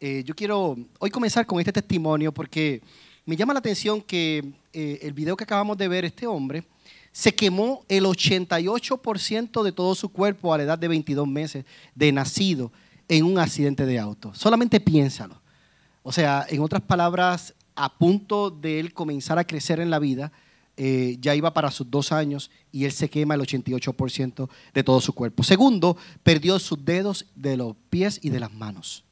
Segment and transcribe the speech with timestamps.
[0.00, 2.80] Eh, yo quiero hoy comenzar con este testimonio porque
[3.26, 6.64] me llama la atención que eh, el video que acabamos de ver, este hombre,
[7.10, 11.64] se quemó el 88% de todo su cuerpo a la edad de 22 meses
[11.94, 12.70] de nacido
[13.08, 14.32] en un accidente de auto.
[14.34, 15.40] Solamente piénsalo.
[16.04, 20.30] O sea, en otras palabras, a punto de él comenzar a crecer en la vida,
[20.76, 25.00] eh, ya iba para sus dos años y él se quema el 88% de todo
[25.00, 25.42] su cuerpo.
[25.42, 29.04] Segundo, perdió sus dedos de los pies y de las manos.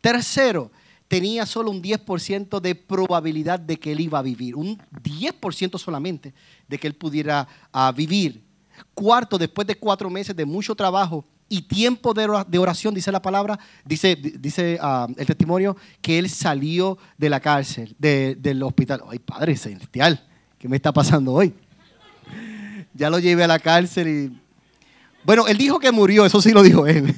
[0.00, 0.70] Tercero,
[1.08, 6.34] tenía solo un 10% de probabilidad de que él iba a vivir, un 10% solamente
[6.68, 8.42] de que él pudiera ah, vivir.
[8.94, 13.58] Cuarto, después de cuatro meses de mucho trabajo y tiempo de oración, dice la palabra,
[13.84, 19.02] dice, dice ah, el testimonio, que él salió de la cárcel, del hospital.
[19.08, 20.22] Ay, Padre Celestial,
[20.58, 21.54] ¿qué me está pasando hoy?
[22.94, 24.40] Ya lo llevé a la cárcel y...
[25.22, 27.14] Bueno, él dijo que murió, eso sí lo dijo él.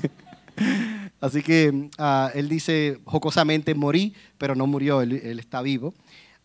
[1.21, 5.95] Así que ah, él dice jocosamente, morí, pero no murió, él, está vivo.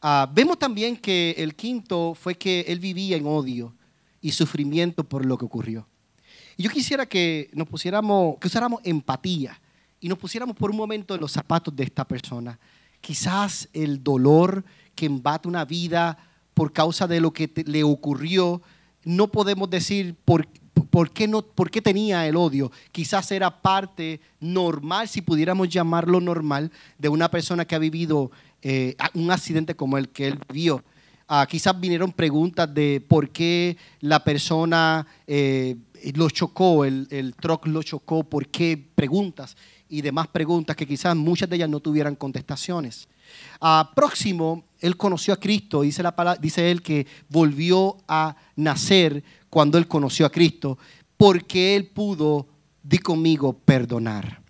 [0.01, 3.73] Ah, vemos también que el quinto fue que él vivía en odio
[4.21, 5.87] y sufrimiento por lo que ocurrió.
[6.57, 9.59] Y yo quisiera que nos pusiéramos, que usáramos empatía
[9.99, 12.59] y nos pusiéramos por un momento en los zapatos de esta persona.
[12.99, 14.63] Quizás el dolor
[14.95, 16.17] que embate una vida
[16.53, 18.61] por causa de lo que le ocurrió,
[19.03, 20.47] no podemos decir por,
[20.93, 22.71] ¿Por qué, no, ¿Por qué tenía el odio?
[22.91, 28.29] Quizás era parte normal, si pudiéramos llamarlo normal, de una persona que ha vivido
[28.61, 30.83] eh, un accidente como el que él vio.
[31.27, 35.77] Ah, quizás vinieron preguntas de por qué la persona eh,
[36.13, 39.57] lo chocó, el, el truck lo chocó, por qué preguntas
[39.93, 43.07] y demás preguntas que quizás muchas de ellas no tuvieran contestaciones.
[43.61, 49.77] Ah, próximo, él conoció a Cristo, dice, la, dice él que volvió a nacer cuando
[49.77, 50.79] él conoció a Cristo,
[51.15, 52.47] porque él pudo,
[52.81, 54.41] di conmigo, perdonar.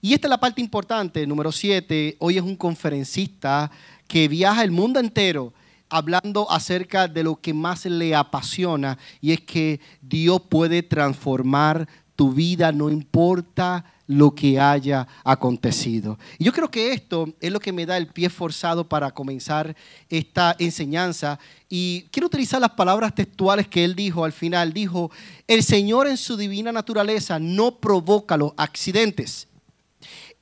[0.00, 3.70] Y esta es la parte importante, número siete, hoy es un conferencista
[4.08, 5.52] que viaja el mundo entero
[5.88, 11.86] hablando acerca de lo que más le apasiona y es que Dios puede transformar
[12.20, 16.18] tu vida, no importa lo que haya acontecido.
[16.36, 19.76] Y yo creo que esto es lo que me da el pie forzado para comenzar
[20.08, 21.38] esta enseñanza.
[21.68, 24.72] Y quiero utilizar las palabras textuales que él dijo al final.
[24.72, 25.12] Dijo,
[25.46, 29.46] el Señor en su divina naturaleza no provoca los accidentes.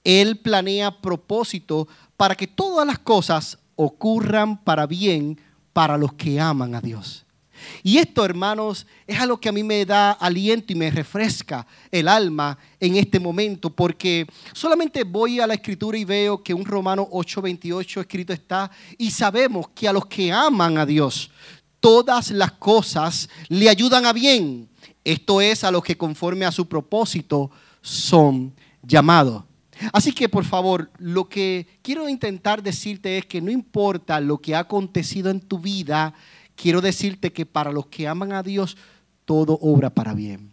[0.03, 5.39] Él planea propósito para que todas las cosas ocurran para bien
[5.75, 7.27] para los que aman a Dios.
[7.83, 12.09] Y esto, hermanos, es algo que a mí me da aliento y me refresca el
[12.09, 17.09] alma en este momento, porque solamente voy a la escritura y veo que un Romano
[17.11, 21.31] 8:28 escrito está, y sabemos que a los que aman a Dios,
[21.81, 24.69] todas las cosas le ayudan a bien.
[25.05, 28.53] Esto es a los que conforme a su propósito son
[28.83, 29.45] llamados.
[29.93, 34.55] Así que por favor, lo que quiero intentar decirte es que no importa lo que
[34.55, 36.15] ha acontecido en tu vida,
[36.61, 38.77] quiero decirte que para los que aman a Dios,
[39.25, 40.53] todo obra para bien.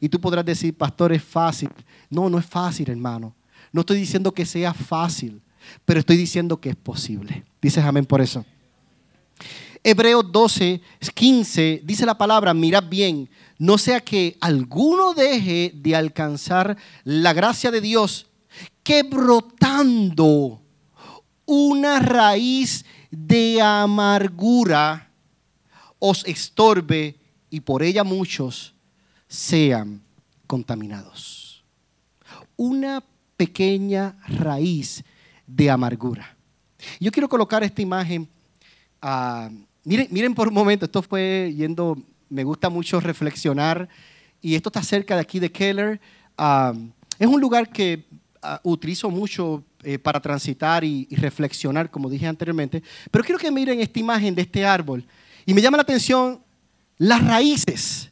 [0.00, 1.70] Y tú podrás decir, pastor, es fácil.
[2.10, 3.34] No, no es fácil, hermano.
[3.72, 5.40] No estoy diciendo que sea fácil,
[5.84, 7.44] pero estoy diciendo que es posible.
[7.62, 8.44] Dices amén por eso.
[9.82, 10.82] Hebreos 12,
[11.14, 17.70] 15, dice la palabra, mirad bien, no sea que alguno deje de alcanzar la gracia
[17.70, 18.26] de Dios,
[18.82, 20.60] que brotando
[21.46, 25.07] una raíz de amargura
[25.98, 27.16] os estorbe
[27.50, 28.74] y por ella muchos
[29.26, 30.02] sean
[30.46, 31.64] contaminados.
[32.56, 33.02] Una
[33.36, 35.04] pequeña raíz
[35.46, 36.36] de amargura.
[37.00, 38.28] Yo quiero colocar esta imagen.
[39.00, 39.50] Ah,
[39.84, 41.96] miren, miren por un momento, esto fue yendo,
[42.28, 43.88] me gusta mucho reflexionar
[44.40, 46.00] y esto está cerca de aquí de Keller.
[46.36, 46.74] Ah,
[47.18, 48.06] es un lugar que
[48.42, 52.82] ah, utilizo mucho eh, para transitar y, y, reflexionar, como dije anteriormente.
[53.10, 55.04] Pero quiero que miren esta imagen de este árbol.
[55.48, 56.44] Y me llama la atención
[56.98, 58.10] las raíces.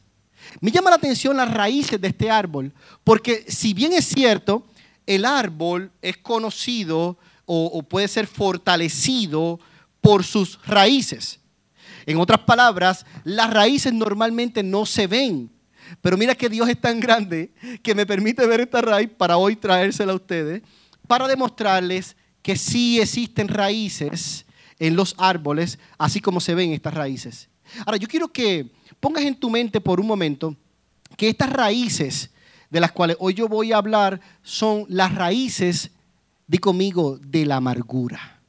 [0.59, 4.65] Me llama la atención las raíces de este árbol, porque si bien es cierto,
[5.05, 9.59] el árbol es conocido o, puede ser fortalecido
[10.01, 11.39] por sus raíces.
[12.07, 15.51] En otras palabras, las raíces normalmente no se ven.
[16.01, 19.55] Pero mira que Dios es tan grande que me permite ver esta raíz para hoy
[19.55, 20.63] traérsela a ustedes,
[21.07, 24.46] para demostrarles que sí existen raíces
[24.79, 27.49] en los árboles, así como se ven estas raíces.
[27.85, 30.55] Ahora, yo quiero que pongas en tu mente por un momento
[31.15, 32.29] que estas raíces
[32.69, 35.91] de las cuales hoy yo voy a hablar son las raíces,
[36.47, 38.39] di conmigo, de la amargura.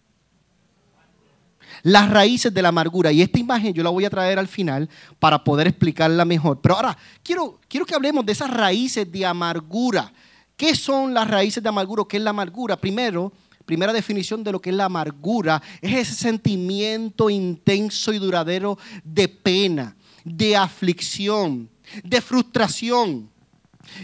[1.83, 3.13] Las raíces de la amargura.
[3.13, 6.61] Y esta imagen yo la voy a traer al final para poder explicarla mejor.
[6.61, 10.13] Pero ahora, quiero, quiero que hablemos de esas raíces de amargura
[10.59, 12.03] ¿Qué son las raíces de amargura?
[12.09, 12.77] ¿Qué es la amargura?
[12.77, 13.33] Primero,
[13.69, 19.29] primera definición de lo que es la amargura es ese sentimiento intenso y duradero de
[19.29, 19.94] pena,
[20.25, 21.69] de aflicción,
[22.03, 23.31] de frustración,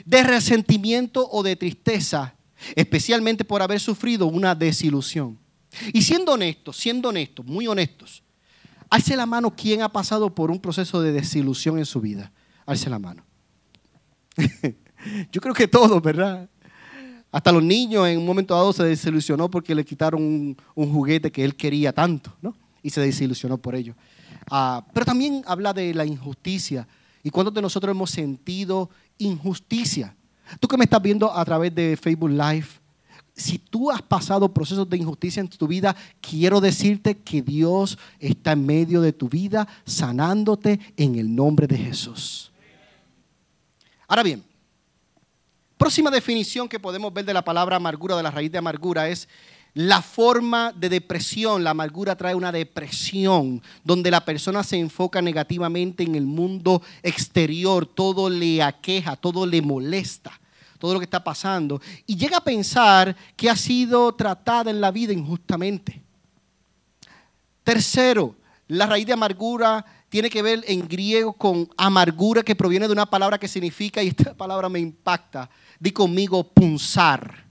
[0.04, 2.34] de resentimiento o de tristeza,
[2.76, 5.38] especialmente por haber sufrido una desilusión.
[5.94, 8.22] Y siendo honestos, siendo honestos, muy honestos,
[8.90, 12.30] alce la mano quien ha pasado por un proceso de desilusión en su vida.
[12.66, 13.24] Alce la mano.
[15.32, 16.50] Yo creo que todos, ¿verdad?
[17.34, 21.44] Hasta los niños en un momento dado se desilusionó porque le quitaron un, juguete que
[21.44, 22.54] él quería tanto, ¿no?
[22.80, 23.96] Y se desilusionó por ello.
[24.48, 26.86] Ah, pero también habla de la injusticia.
[27.24, 28.88] ¿Y cuántos de nosotros hemos sentido
[29.18, 30.14] injusticia?
[30.60, 32.68] Tú que me estás viendo a través de Facebook Live,
[33.34, 38.52] si tú has pasado procesos de injusticia en tu vida, quiero decirte que Dios está
[38.52, 42.52] en medio de tu vida, sanándote en el nombre de Jesús.
[44.06, 44.44] Ahora bien,
[45.84, 49.28] próxima definición que podemos ver de la palabra amargura, de la raíz de amargura, es
[49.74, 51.62] la forma de depresión.
[51.62, 57.84] La amargura trae una depresión donde la persona se enfoca negativamente en el mundo exterior,
[57.84, 60.32] todo le aqueja, todo le molesta
[60.78, 64.90] todo lo que está pasando, y llega a pensar que ha sido tratada en la
[64.90, 66.02] vida injustamente.
[67.62, 68.36] Tercero,
[68.68, 69.84] la raíz de amargura
[70.14, 74.06] tiene que ver en griego con amargura que proviene de una palabra que significa, y
[74.06, 75.50] esta palabra me impacta,
[75.80, 77.44] di conmigo punzar.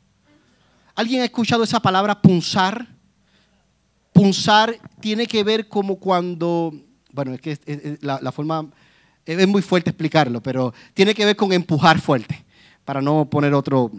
[0.95, 2.87] ¿Alguien ha escuchado esa palabra punzar?
[4.13, 6.73] Punzar tiene que ver como cuando,
[7.11, 8.65] bueno, es que la, forma,
[9.25, 12.45] es muy fuerte explicarlo, pero tiene que ver con empujar fuerte
[12.85, 13.91] para no poner otro.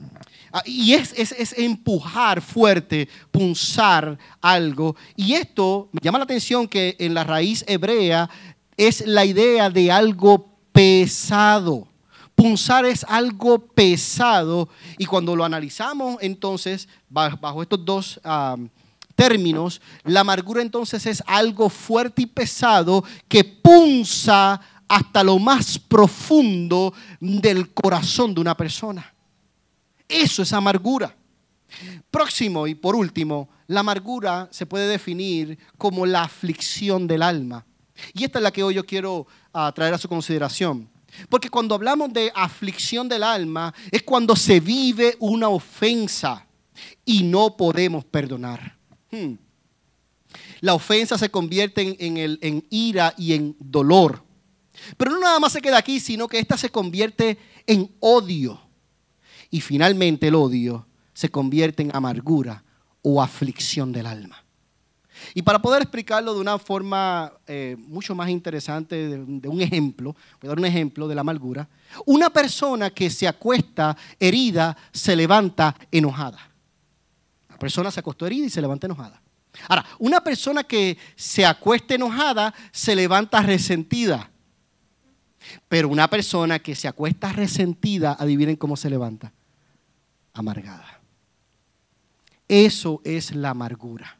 [0.53, 4.97] Ah, y es, es, empujar fuerte, punzar algo.
[5.17, 8.31] Y esto me llama la atención que en la raíz hebrea
[8.77, 11.89] es la idea de algo pesado.
[12.35, 14.69] Punzar es algo pesado
[14.99, 18.21] y cuando lo analizamos entonces bajo estos dos
[19.15, 26.93] términos, la amargura entonces es algo fuerte y pesado que punza hasta lo más profundo
[27.21, 29.15] del corazón de una persona.
[30.09, 31.15] Eso es amargura.
[32.11, 37.65] Próximo y por último, la amargura se puede definir como la aflicción del alma.
[38.13, 40.89] Y esta es la que hoy yo quiero ah, traer a su consideración.
[41.29, 46.47] Porque cuando hablamos de aflicción del alma es cuando se vive una ofensa
[47.05, 48.77] y no podemos perdonar.
[49.11, 49.35] Hmm.
[50.61, 54.25] La ofensa se convierte en, en ira y en dolor.
[54.97, 58.61] Pero no nada más se queda aquí, sino que esta se convierte en odio.
[59.51, 62.65] Y finalmente el odio se convierte en amargura
[63.03, 64.44] o aflicción del alma.
[65.35, 70.47] Y para poder explicarlo de una forma eh, mucho más interesante, de, un ejemplo, voy
[70.47, 71.69] a dar un ejemplo de la amargura,
[72.07, 76.39] una persona que se acuesta herida se levanta enojada.
[77.49, 79.23] La persona se acostó herida y se levanta enojada.
[79.69, 84.31] Ahora, una persona que se acuesta enojada se levanta resentida.
[85.69, 89.33] Pero una persona que se acuesta resentida, adivinen cómo se levanta.
[90.33, 91.01] Amargada.
[92.49, 94.19] Eso es la amargura.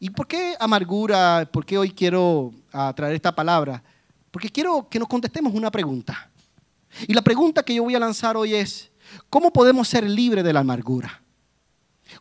[0.00, 1.48] ¿Y por qué amargura?
[1.52, 3.82] ¿Por qué hoy quiero ah, traer esta palabra?
[4.30, 6.30] Porque quiero que nos contestemos una pregunta.
[7.06, 8.90] Y la pregunta que yo voy a lanzar hoy es,
[9.28, 11.22] ¿cómo podemos ser libres de la amargura?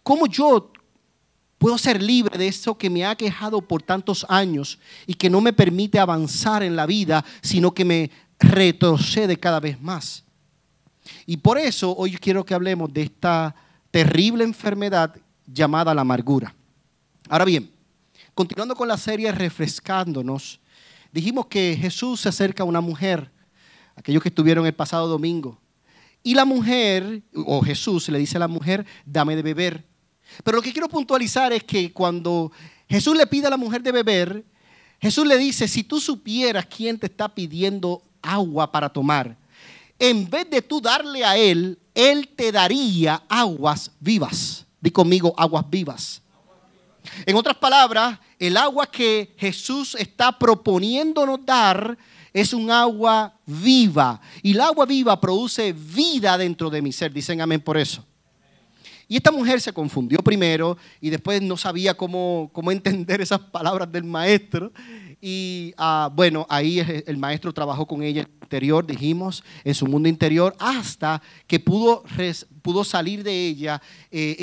[0.04, 0.72] ¿Cómo yo
[1.60, 5.42] Puedo ser libre de eso que me ha quejado por tantos años y que no
[5.42, 8.10] me permite avanzar en la vida, sino que me
[8.40, 10.24] retrocede cada vez más.
[11.26, 13.54] Y por eso hoy quiero que hablemos de esta
[13.92, 15.14] terrible enfermedad
[15.46, 16.56] llamada la amargura.
[17.32, 17.72] Ahora bien,
[18.34, 20.60] continuando con la serie Refrescándonos,
[21.12, 23.32] dijimos que Jesús se acerca a una mujer,
[23.96, 25.62] aquellos que estuvieron el pasado domingo,
[26.24, 29.86] y la mujer, o Jesús le dice a la mujer, dame de beber.
[30.44, 32.52] Pero lo que quiero puntualizar es que cuando
[32.90, 34.44] Jesús le pide a la mujer de beber,
[35.00, 39.38] Jesús le dice, si tú supieras quién te está pidiendo agua para tomar,
[40.00, 44.66] en vez de tú darle a él, él te daría aguas vivas.
[44.82, 46.24] Di conmigo, aguas vivas.
[47.26, 51.98] En otras palabras, el agua que Jesús está proponiéndonos dar
[52.34, 54.22] es un agua viva.
[54.42, 57.12] Y el agua viva produce vida dentro de mi ser.
[57.12, 58.06] Dicen amén por eso.
[59.08, 63.92] Y esta mujer se confundió primero y después no sabía cómo, cómo entender esas palabras
[63.92, 64.72] del maestro.
[65.22, 69.86] Y ah, bueno, ahí el maestro trabajó con ella en el interior, dijimos, en su
[69.86, 72.04] mundo interior, hasta que pudo,
[72.62, 74.38] pudo salir de ella eh,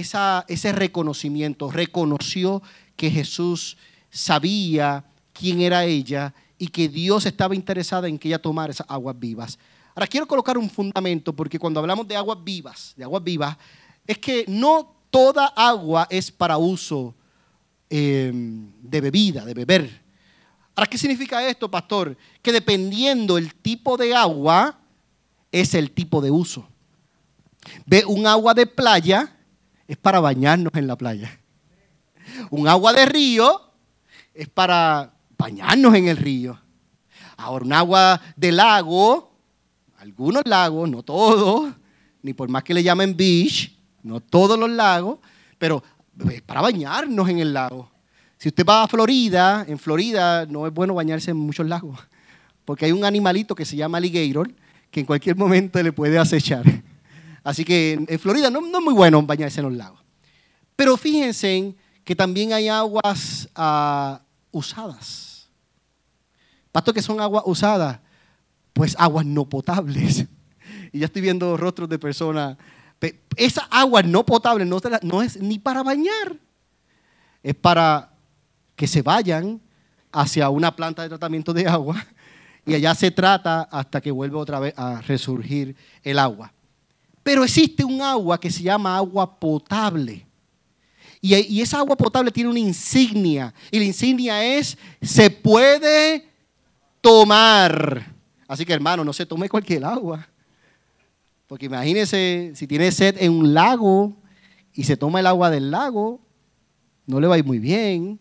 [0.49, 1.71] ese reconocimiento.
[1.71, 2.63] Reconoció
[2.95, 3.77] que Jesús
[4.11, 9.19] sabía quién era ella y que Dios estaba interesado en que ella tomara esas aguas
[9.19, 9.59] vivas.
[9.95, 13.57] Ahora quiero colocar un fundamento porque cuando hablamos de aguas vivas, de aguas vivas,
[14.07, 17.15] es que no toda agua es para uso
[17.89, 20.06] em, de bebida, de beber.
[20.77, 22.17] Ahora, ¿qué significa esto, pastor?
[22.43, 24.79] Que dependiendo el tipo de agua,
[25.51, 26.69] es el tipo de uso.
[27.87, 29.35] Ve, un agua de playa
[29.89, 31.41] es para bañarnos en la playa.
[32.51, 33.73] Un agua de río
[34.35, 36.61] es para bañarnos en el río.
[37.39, 39.33] Ahora, un agua de lago,
[39.97, 41.73] algunos lagos, no todos,
[42.21, 45.21] ni por más que le llamen beach, no todos los lagos,
[45.59, 45.83] pero
[46.31, 47.96] es para bañarnos en el lago.
[48.39, 51.99] Si usted va a Florida, en Florida no es bueno bañarse en muchos lagos,
[52.65, 54.51] porque hay un animalito que se llama alligator
[54.91, 56.65] que en cualquier momento le puede acechar.
[57.43, 60.01] Así que en Florida no, es muy bueno bañarse en los lagos.
[60.75, 61.75] Pero fíjense
[62.05, 65.49] que también hay aguas ah, usadas.
[66.73, 68.01] Pastor, que son aguas usadas?
[68.73, 70.27] Pues aguas no potables.
[70.93, 72.57] Y ya estoy viendo rostros de personas.
[73.37, 76.37] Esa agua no potable no, no es ni para bañar.
[77.43, 78.16] Es para
[78.77, 79.61] que se vayan
[80.13, 82.07] hacia una planta de tratamiento de agua
[82.67, 86.53] y allá se trata hasta que vuelva otra vez a resurgir el agua.
[87.23, 90.27] Pero existe un agua que se llama agua potable.
[91.21, 93.53] Y, esa agua potable tiene una insignia.
[93.71, 96.29] Y la insignia es, se puede
[97.01, 98.15] tomar.
[98.47, 100.29] Así que hermano, no se tome cualquier agua.
[101.49, 104.17] Porque imagínese, si tiene sed en un lago
[104.73, 106.21] y se toma el agua del lago,
[107.07, 108.21] no le va a ir muy bien.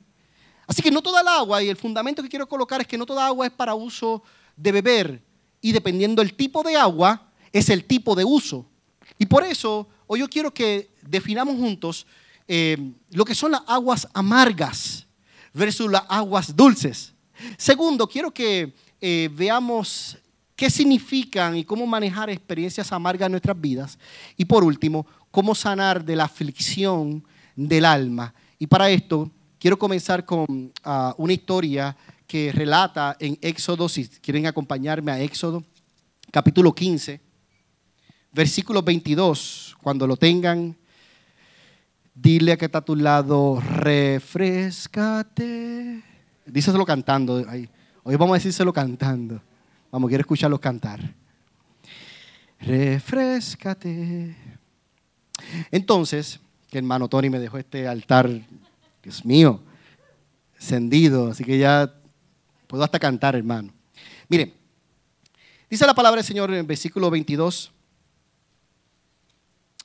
[0.68, 3.06] Así que no toda el agua, y el fundamento que quiero colocar es que no
[3.06, 4.24] toda agua es para uso
[4.56, 5.22] de beber.
[5.62, 8.66] Y dependiendo del tipo de agua, es el tipo de uso.
[9.18, 12.06] Y por eso, hoy yo quiero que definamos juntos
[12.48, 12.78] eh,
[13.12, 15.06] lo que son las aguas amargas
[15.54, 17.14] versus las aguas dulces.
[17.58, 20.18] Segundo, quiero que eh, veamos
[20.56, 23.98] qué significan y cómo manejar experiencias amargas en nuestras vidas.
[24.38, 28.34] Y por último, cómo sanar de la aflicción del alma.
[28.60, 29.30] Y para esto,
[29.66, 35.64] quiero comenzar con ah, una historia que relata en Éxodo, si quieren acompañarme a Éxodo,
[36.30, 37.20] capítulo 15,
[38.32, 39.76] versículo 22.
[39.82, 40.78] Cuando lo tengan,
[42.14, 45.24] Dile a que está a tu lado, refrescate.
[46.46, 47.44] Díselo cantando.
[48.04, 49.42] Hoy vamos a decírselo cantando.
[49.92, 51.00] Vamos, quiero escucharlos cantar.
[52.60, 54.36] Refrescate.
[55.72, 58.30] Entonces, que hermano Tony me dejó este altar,
[59.06, 59.62] Dios mío,
[60.56, 61.94] encendido, así que ya
[62.66, 63.72] puedo hasta cantar, hermano.
[64.28, 64.52] Miren,
[65.70, 67.72] dice la palabra del Señor en el versículo 22.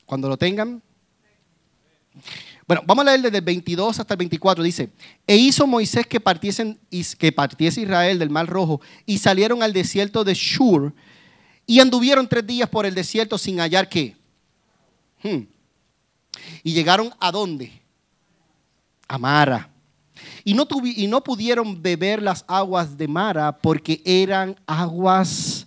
[0.07, 0.83] Cuando lo tengan,
[2.67, 4.65] bueno, vamos a leer desde el 22 hasta el 24.
[4.65, 4.89] Dice,
[5.27, 6.81] e hizo Moisés que, partiesen,
[7.19, 10.95] que partiese Israel del Mar Rojo y salieron al desierto de Shur
[11.67, 14.17] y anduvieron tres días por el desierto sin hallar qué.
[15.23, 15.43] Hmm.
[16.63, 17.80] Y llegaron a dónde?
[19.11, 19.69] A Mara.
[20.45, 25.67] Y no, y no pudieron beber las aguas de Mara porque eran aguas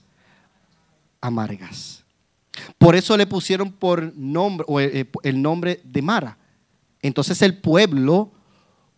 [1.20, 2.06] amargas.
[2.78, 6.38] Por eso le pusieron por nombre, eh, el nombre de Mara.
[7.02, 8.32] Entonces el pueblo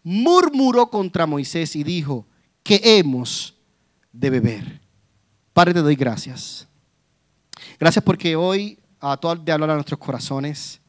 [0.03, 2.27] murmuró contra Moisés y dijo,
[2.61, 3.55] que hemos
[4.11, 4.81] de beber.
[5.53, 6.67] Padre, te doy gracias.
[7.79, 10.79] Gracias porque hoy uh, tú has de hablar a nuestros corazones.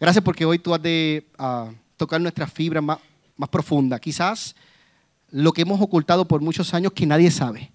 [0.00, 2.98] Gracias porque hoy tú has de ah, tocar nuestras fibras más,
[3.36, 4.00] más profundas.
[4.00, 4.54] Quizás
[5.30, 7.72] lo que hemos ocultado por muchos años que nadie sabe.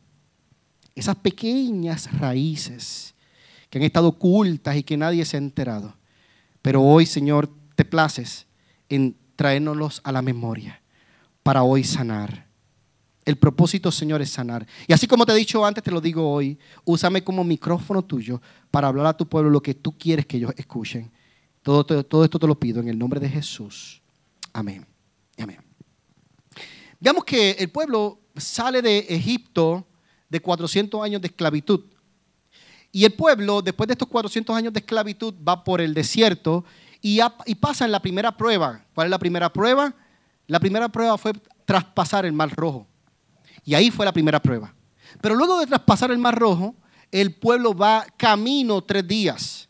[0.96, 3.14] Esas pequeñas raíces
[3.70, 5.96] que han estado ocultas y que nadie se ha enterado.
[6.62, 8.48] Pero hoy, Señor, te places
[8.90, 10.82] en traérnoslos a la memoria
[11.44, 12.48] para hoy sanar.
[13.26, 14.66] El propósito, Señor, es sanar.
[14.88, 18.42] Y así como te he dicho antes, te lo digo hoy, úsame como micrófono tuyo
[18.72, 21.12] para hablar a tu pueblo lo que tú quieres que ellos escuchen.
[21.62, 24.02] Todo, todo, esto te lo pido en el nombre de Jesús.
[24.54, 24.86] Amén.
[25.38, 25.60] Amén.
[27.00, 29.88] Veamos que el pueblo sale de Egipto
[30.30, 31.86] de 400 años de esclavitud.
[32.92, 36.66] Y el pueblo, después de estos 400 años de esclavitud, va por el desierto
[37.02, 37.20] y,
[37.60, 38.86] pasa en la primera prueba.
[38.94, 39.94] ¿Cuál es la primera prueba?
[40.48, 41.34] La primera prueba fue
[41.66, 42.88] traspasar el mar rojo.
[43.64, 44.74] Y ahí fue la primera prueba.
[45.22, 46.76] Pero luego de traspasar el mar rojo,
[47.12, 49.70] el pueblo va camino tres días.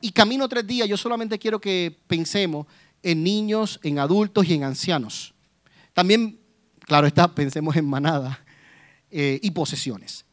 [0.00, 2.66] Y camino tres días, yo solamente quiero que pensemos
[3.02, 5.34] en niños, en adultos y en ancianos.
[5.92, 6.38] También,
[6.80, 8.44] claro está, pensemos en manada
[9.10, 10.24] eh, y posesiones.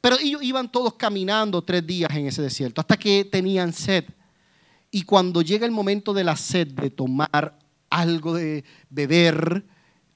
[0.00, 4.04] Pero ellos iban todos caminando tres días en ese desierto hasta que tenían sed.
[4.90, 7.58] Y cuando llega el momento de la sed, de tomar
[7.90, 9.66] algo de beber,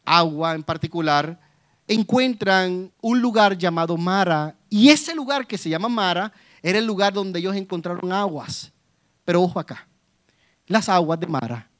[0.04, 1.40] agua en particular,
[1.86, 7.12] encuentran un lugar llamado Mara y ese lugar que se llama Mara era el lugar
[7.12, 8.72] donde ellos encontraron aguas.
[9.24, 9.86] Pero ojo acá,
[10.66, 11.71] las aguas de Mara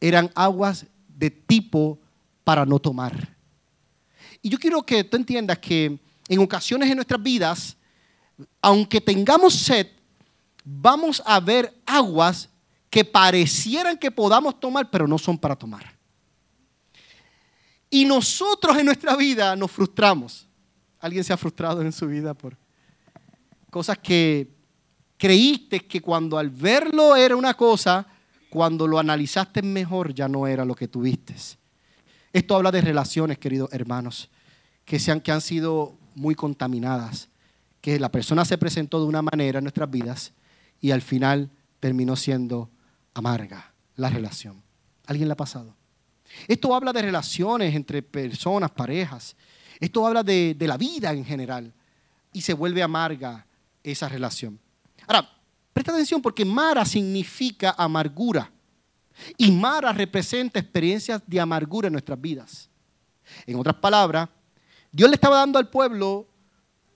[0.00, 1.98] eran aguas de tipo
[2.44, 3.36] para no tomar.
[4.42, 7.76] Y yo quiero que tú entiendas que en ocasiones en nuestras vidas,
[8.62, 9.88] aunque tengamos sed,
[10.64, 12.48] vamos a ver aguas
[12.88, 15.94] que parecieran que podamos tomar, pero no son para tomar.
[17.90, 20.46] Y nosotros en nuestra vida nos frustramos.
[21.00, 22.56] ¿Alguien se ha frustrado en su vida por
[23.70, 24.48] cosas que
[25.16, 28.06] creíste que cuando al verlo era una cosa,
[28.50, 31.34] cuando lo analizaste mejor ya no era lo que tuviste?
[32.32, 34.28] Esto habla de relaciones, queridos hermanos,
[34.84, 37.28] que, sean, que han sido muy contaminadas,
[37.80, 40.32] que la persona se presentó de una manera en nuestras vidas
[40.80, 42.70] y al final terminó siendo
[43.14, 44.62] amarga la relación.
[45.06, 45.74] ¿Alguien le ha pasado?
[46.46, 49.36] Esto habla de relaciones entre personas, parejas.
[49.80, 51.72] Esto habla de, de la vida en general.
[52.32, 53.46] Y se vuelve amarga
[53.82, 54.60] esa relación.
[55.06, 55.28] Ahora,
[55.80, 58.50] presta atención porque Mara significa amargura.
[59.38, 62.68] Y Mara representa experiencias de amargura en nuestras vidas.
[63.46, 64.28] En otras palabras,
[64.92, 66.26] Dios le estaba dando al pueblo,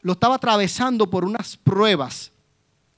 [0.03, 2.31] lo estaba atravesando por unas pruebas.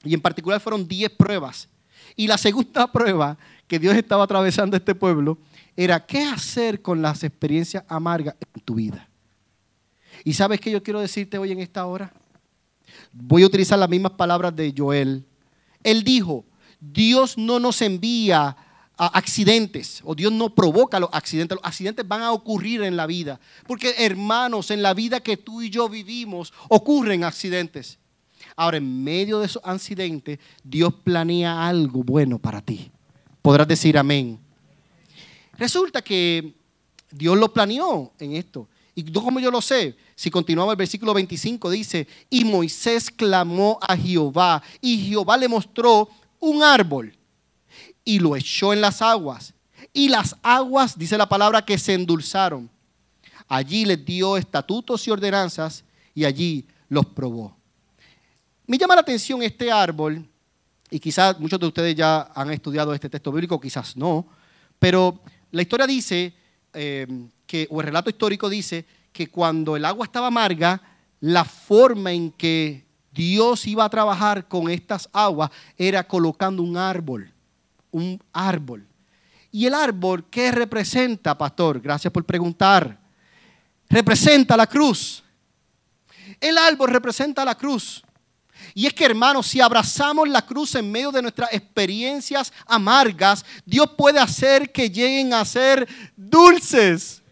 [0.03, 1.69] Y en particular fueron 10 pruebas.
[2.17, 5.37] Y la segunda prueba que Dios estaba atravesando a este pueblo
[5.77, 9.07] era qué hacer con las experiencias amargas en tu vida.
[10.25, 12.11] ¿Y sabes qué yo quiero decirte hoy en esta hora?
[13.13, 15.23] Voy a utilizar las mismas palabras de Joel.
[15.83, 16.45] Él dijo,
[16.79, 18.55] Dios no nos envía
[18.97, 21.57] accidentes o Dios no provoca los accidentes.
[21.57, 23.39] Los accidentes van a ocurrir en la vida.
[23.67, 27.99] Porque hermanos, en la vida que tú y yo vivimos ocurren accidentes.
[28.55, 32.91] Ahora, en medio de esos accidentes, Dios planea algo bueno para ti.
[33.41, 34.39] Podrás decir amén.
[35.57, 36.55] Resulta que
[37.11, 38.67] Dios lo planeó en esto.
[38.97, 39.95] ¿Y cómo yo lo sé?
[40.15, 46.09] Si continuamos el versículo 25, dice, y Moisés clamó a Jehová, y Jehová le mostró
[46.39, 47.15] un árbol,
[48.03, 49.53] y lo echó en las aguas.
[49.93, 52.71] Y las aguas, dice la palabra, que se endulzaron.
[53.47, 55.83] Allí les dio estatutos y ordenanzas,
[56.15, 57.55] y allí los probó.
[58.65, 60.27] Me llama la atención este árbol,
[60.89, 64.25] y quizás muchos de ustedes ya han estudiado este texto bíblico, quizás no,
[64.79, 66.33] pero la historia dice,
[66.73, 67.05] eh,
[67.47, 70.79] que, o el relato histórico dice, que cuando el agua estaba amarga,
[71.19, 77.33] la forma en que Dios iba a trabajar con estas aguas era colocando un árbol,
[77.89, 78.85] un árbol.
[79.51, 81.79] ¿Y el árbol qué representa, pastor?
[81.81, 82.99] Gracias por preguntar.
[83.89, 85.23] Representa la cruz.
[86.39, 88.03] El árbol representa la cruz.
[88.75, 93.89] Y es que, hermanos, si abrazamos la cruz en medio de nuestras experiencias amargas, Dios
[93.97, 97.23] puede hacer que lleguen a ser dulces.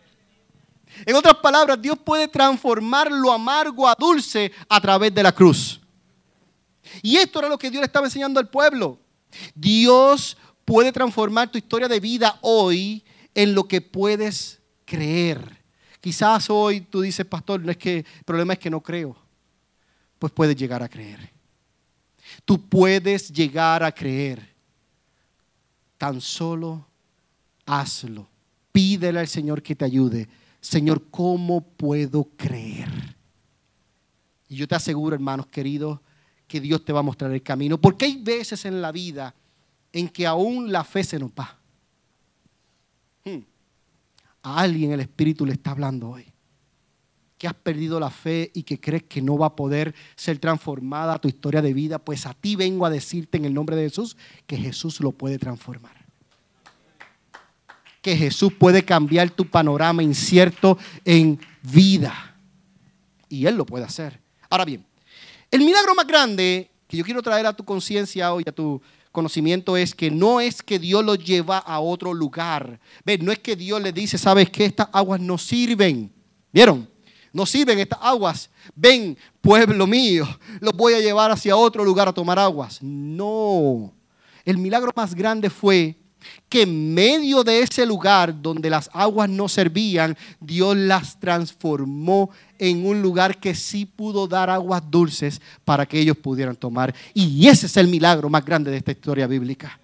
[1.06, 5.80] En otras palabras, Dios puede transformar lo amargo a dulce a través de la cruz.
[7.02, 9.00] Y esto era lo que Dios le estaba enseñando al pueblo.
[9.54, 15.64] Dios puede transformar tu historia de vida hoy en lo que puedes creer.
[16.02, 19.26] Quizás hoy tú dices, pastor, no es que el problema es que no creo
[20.20, 21.32] pues puedes llegar a creer.
[22.46, 24.56] Tú puedes llegar a creer.
[25.98, 26.86] Tan solo
[27.66, 28.28] hazlo.
[28.72, 30.28] Pídele al Señor que te ayude.
[30.66, 32.90] Señor, ¿cómo puedo creer?
[34.50, 36.00] Y yo te aseguro, hermanos queridos,
[36.48, 37.80] que Dios te va a mostrar el camino.
[37.80, 39.36] Porque hay veces en la vida
[39.94, 41.60] en que aún la fe se nos va.
[43.24, 43.44] Hmm.
[44.42, 46.26] A alguien el Espíritu le está hablando hoy
[47.38, 51.20] que has perdido la fe y que crees que no va a poder ser transformada
[51.20, 54.18] tu historia de vida, pues a ti vengo a decirte en el nombre de Jesús
[54.48, 55.95] que Jesús lo puede transformar.
[58.06, 62.36] Que Jesús puede cambiar tu panorama incierto en vida.
[63.28, 64.22] Y Él lo puede hacer.
[64.48, 64.86] Ahora bien,
[65.50, 68.80] el milagro más grande que yo quiero traer a tu conciencia hoy, a tu
[69.12, 72.80] conocimiento, es que no es que Dios lo lleva a otro lugar.
[73.22, 76.14] No es que Dios le dice, sabes que estas aguas no sirven.
[76.54, 76.88] ¿Vieron?
[77.34, 78.52] no sirven estas aguas.
[78.76, 80.28] Ven, pueblo mío,
[80.60, 82.84] los voy a llevar hacia otro lugar a tomar aguas.
[82.84, 83.92] No.
[84.46, 85.98] El milagro más grande fue
[86.50, 92.86] que en medio de ese lugar donde las aguas no servían, Dios las transformó en
[92.86, 96.94] un lugar que sí pudo dar aguas dulces para que ellos pudieran tomar.
[97.14, 99.80] Y ese es el milagro más grande de esta historia bíblica.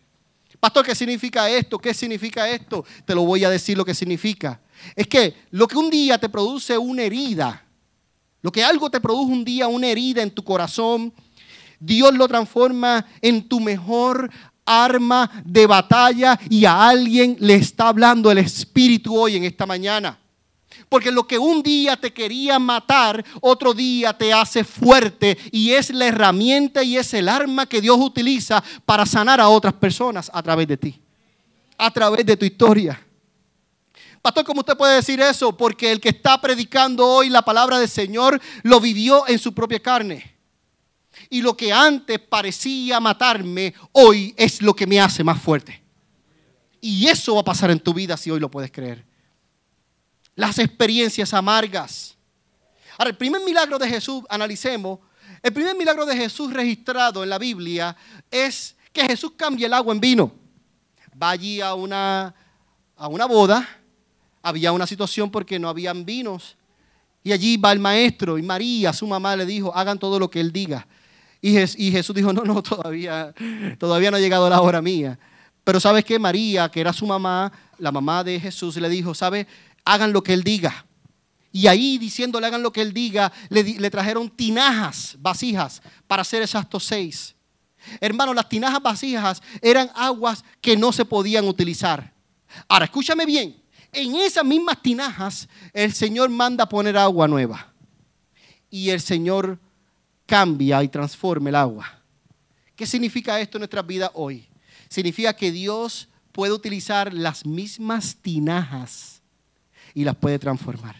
[0.59, 1.79] Pastor, ¿qué significa esto?
[1.79, 2.85] ¿Qué significa esto?
[3.03, 4.61] Te lo voy a decir lo que significa.
[4.95, 7.65] Es que lo que un día te produce una herida,
[8.43, 11.11] lo que algo te produce un día una herida en tu corazón,
[11.79, 14.29] Dios lo transforma en tu mejor
[14.65, 20.17] arma de batalla y a alguien le está hablando el Espíritu hoy en esta mañana.
[20.89, 25.89] Porque lo que un día te quería matar, otro día te hace fuerte y es
[25.89, 30.43] la herramienta y es el arma que Dios utiliza para sanar a otras personas a
[30.43, 31.01] través de ti,
[31.77, 33.01] a través de tu historia.
[34.21, 35.55] Pastor, ¿cómo usted puede decir eso?
[35.55, 39.79] Porque el que está predicando hoy la palabra del Señor lo vivió en su propia
[39.79, 40.35] carne.
[41.31, 45.81] Y lo que antes parecía matarme, hoy es lo que me hace más fuerte.
[46.79, 49.09] Y eso va a pasar en tu vida si hoy lo puedes creer
[50.35, 52.15] las experiencias amargas.
[52.97, 54.99] Ahora, el primer milagro de Jesús, analicemos,
[55.41, 57.95] el primer milagro de Jesús registrado en la Biblia
[58.29, 60.31] es que Jesús cambia el agua en vino.
[61.21, 62.33] Va allí a una,
[62.95, 63.67] a una boda,
[64.41, 66.57] había una situación porque no habían vinos.
[67.23, 70.39] Y allí va el maestro y María, su mamá, le dijo, hagan todo lo que
[70.39, 70.87] él diga.
[71.41, 71.53] Y,
[71.91, 73.33] Jesús dijo, no, no, todavía,
[73.79, 75.17] todavía no ha llegado la hora mía.
[75.63, 79.47] Pero sabes que María, que era su mamá, la mamá de Jesús, le dijo, ¿sabes?
[79.85, 80.85] hagan lo que él diga.
[81.51, 86.85] Y ahí diciéndole hagan lo que él diga, le, trajeron tinajas, vasijas, para hacer exactos
[86.85, 87.35] seis.
[87.99, 92.13] Hermano, las tinajas vasijas eran aguas que no se podían utilizar.
[92.67, 93.61] Ahora, escúchame bien.
[93.91, 97.73] En esas mismas tinajas, el Señor manda poner agua nueva.
[98.69, 99.59] Y el Señor
[100.31, 101.85] cambia y transforma el agua.
[102.73, 104.47] ¿Qué significa esto en nuestras vidas hoy?
[104.87, 109.21] Significa que Dios puede utilizar las mismas tinajas
[109.93, 110.95] y las puede transformar.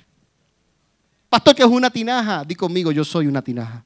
[1.29, 2.43] Pastor, que es una tinaja?
[2.43, 3.85] Di conmigo, yo soy una tinaja.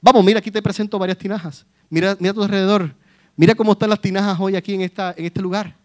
[0.00, 1.66] Vamos, mira, aquí te presento varias tinajas.
[1.90, 2.94] Mira, mira a tu alrededor.
[3.36, 5.76] Mira cómo están las tinajas hoy aquí en, esta, en este lugar.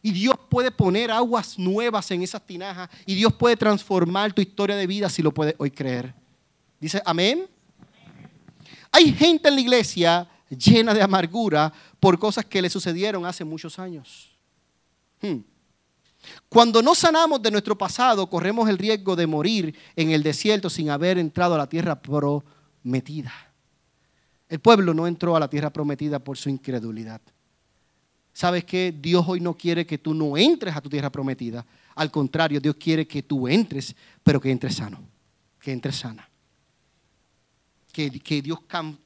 [0.00, 2.88] Y Dios puede poner aguas nuevas en esas tinajas.
[3.04, 6.14] Y Dios puede transformar tu historia de vida si lo puedes hoy creer.
[6.80, 7.46] Dice, amén.
[8.94, 13.80] Hay gente en la iglesia llena de amargura por cosas que le sucedieron hace muchos
[13.80, 14.30] años.
[15.20, 15.38] Hmm.
[16.48, 20.90] Cuando no sanamos de nuestro pasado, corremos el riesgo de morir en el desierto sin
[20.90, 23.32] haber entrado a la tierra prometida.
[24.48, 27.20] El pueblo no entró a la tierra prometida por su incredulidad.
[28.32, 28.94] ¿Sabes qué?
[28.96, 31.66] Dios hoy no quiere que tú no entres a tu tierra prometida.
[31.96, 35.00] Al contrario, Dios quiere que tú entres, pero que entres sano,
[35.58, 36.28] que entres sana
[37.94, 38.58] que, Dios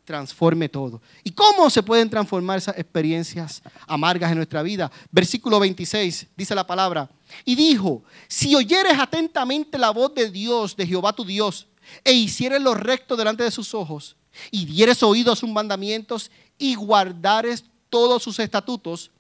[0.05, 1.03] transforme todo.
[1.23, 4.91] ¿Y cómo se pueden transformar esas experiencias amargas en nuestra vida?
[5.11, 7.09] Versículo 26 dice la palabra.
[7.45, 11.67] Y dijo, si oyeres atentamente la voz de Dios, de Jehová tu Dios,
[12.03, 14.17] e hicieres lo recto delante de sus ojos,
[14.51, 19.11] y dieres oído a sus mandamientos, y guardares todos sus estatutos,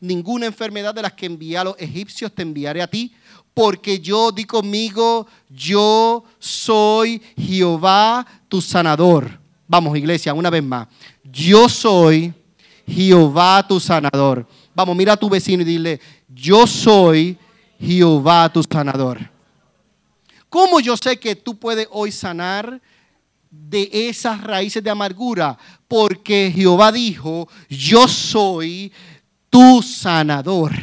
[0.00, 3.12] ninguna enfermedad de las que envié a los egipcios te enviaré a ti,
[3.56, 9.40] porque yo di conmigo, yo soy Jehová tu sanador.
[9.66, 10.88] Vamos, iglesia, una vez más.
[11.24, 12.34] Yo soy
[12.86, 14.46] Jehová tu sanador.
[14.74, 17.38] Vamos, mira a tu vecino y dile, yo soy
[17.80, 19.20] Jehová tu sanador.
[20.50, 22.78] ¿Cómo yo sé que tú puedes hoy sanar
[23.50, 25.56] de esas raíces de amargura?
[25.88, 28.92] Porque Jehová dijo, yo soy
[29.48, 30.74] tu sanador.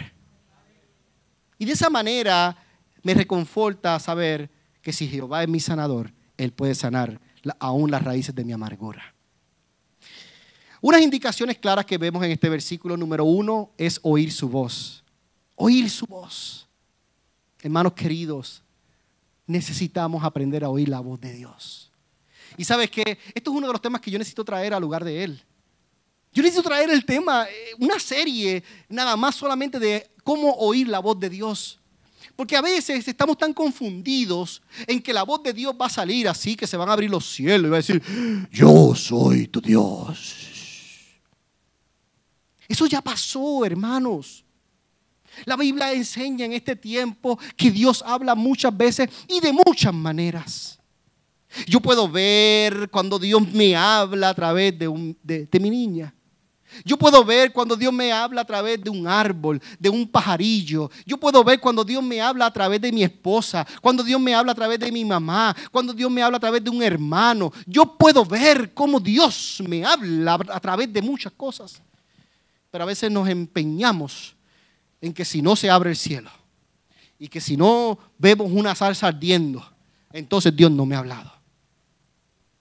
[1.60, 2.58] Y de esa manera
[3.04, 4.50] me reconforta saber
[4.82, 7.20] que si Jehová es mi sanador, Él puede sanar
[7.60, 9.13] aún las raíces de mi amargura.
[10.82, 15.04] Unas indicaciones claras que vemos en este versículo número uno es oír su voz.
[15.56, 16.68] Oír su voz.
[17.62, 18.62] Hermanos queridos,
[19.48, 21.92] necesitamos aprender a oír la voz de Dios.
[22.58, 25.04] Y sabes que esto es uno de los temas que yo necesito traer al lugar
[25.04, 25.42] de Él.
[26.34, 31.00] Yo necesito traer el tema, eh, una serie nada más solamente de cómo oír la
[31.00, 31.80] voz de Dios.
[32.36, 36.28] Porque a veces estamos tan confundidos en que la voz de Dios va a salir
[36.28, 38.02] así, que se van a abrir los cielos y va a decir,
[38.52, 40.50] yo soy tu Dios.
[42.67, 44.43] Eso ya pasó, hermanos.
[45.46, 50.80] La Biblia enseña en este tiempo que Dios habla muchas veces y de muchas maneras.
[51.67, 56.13] Yo puedo ver cuando Dios me habla a través de, de mi niña.
[56.84, 60.90] Yo puedo ver cuando Dios me habla a través de un árbol, de un pajarillo.
[61.06, 64.34] Yo puedo ver cuando Dios me habla a través de mi esposa, cuando Dios me
[64.34, 67.52] habla a través de mi mamá, cuando Dios me habla a través de un hermano.
[67.66, 71.82] Yo puedo ver cómo Dios me habla a través de muchas cosas.
[72.72, 74.36] Pero a veces nos empeñamos
[75.00, 76.32] en que si no se abre el cielo
[77.20, 79.64] y que si no vemos una salsa ardiendo,
[80.12, 81.32] entonces Dios no me ha hablado.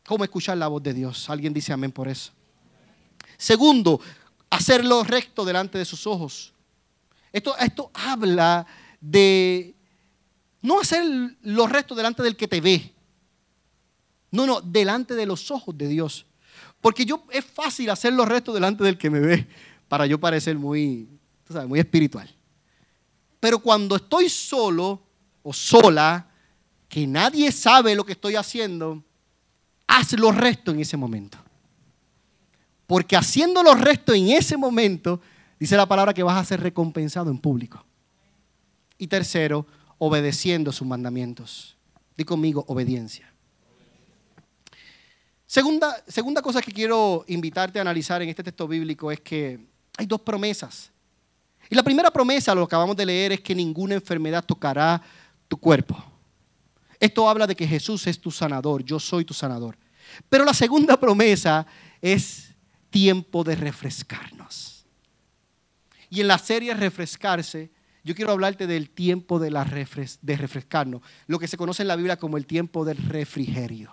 [0.04, 1.30] ¿Cómo escuchar la voz de Dios?
[1.30, 2.32] Alguien dice amén por eso.
[3.42, 4.00] Segundo,
[4.50, 6.52] hacerlo recto delante de sus ojos.
[7.32, 8.64] Esto, esto habla
[9.00, 9.74] de
[10.60, 11.04] no hacer
[11.42, 12.94] lo recto delante del que te ve.
[14.30, 16.24] No, no, delante de los ojos de Dios.
[16.80, 19.48] Porque yo es fácil hacer lo recto delante del que me ve
[19.88, 21.08] para yo parecer muy,
[21.66, 22.32] muy espiritual.
[23.40, 25.02] Pero cuando estoy solo,
[25.42, 26.30] o sola,
[26.88, 29.02] que nadie sabe lo que estoy haciendo,
[29.88, 31.38] haz los restos en ese momento.
[32.92, 35.18] Porque haciendo los restos en ese momento,
[35.58, 37.82] dice la palabra que vas a ser recompensado en público.
[38.98, 41.74] Y tercero, obedeciendo sus mandamientos.
[42.18, 43.32] Di conmigo, obediencia.
[45.46, 49.58] Segunda, segunda cosa que quiero invitarte a analizar en este texto bíblico es que
[49.96, 50.90] hay dos promesas.
[51.70, 55.00] Y la primera promesa, lo que acabamos de leer, es que ninguna enfermedad tocará
[55.48, 55.96] tu cuerpo.
[57.00, 59.78] Esto habla de que Jesús es tu sanador, yo soy tu sanador.
[60.28, 61.66] Pero la segunda promesa
[62.02, 62.51] es
[62.92, 64.84] tiempo de refrescarnos.
[66.08, 67.70] Y en la serie Refrescarse,
[68.04, 71.96] yo quiero hablarte del tiempo de, la de refrescarnos, lo que se conoce en la
[71.96, 73.92] Biblia como el tiempo del refrigerio.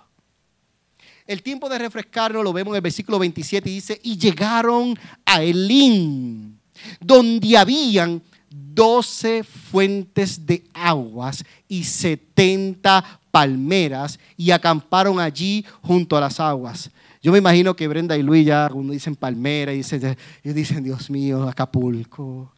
[1.26, 5.42] El tiempo de refrescarnos lo vemos en el versículo 27 y dice, y llegaron a
[5.42, 6.60] Elín,
[7.00, 16.40] donde habían 12 fuentes de aguas y 70 palmeras y acamparon allí junto a las
[16.40, 16.90] aguas.
[17.22, 20.84] Yo me imagino que Brenda y Luis ya cuando dicen palmera y dicen, ellos dicen,
[20.84, 22.54] Dios mío, Acapulco.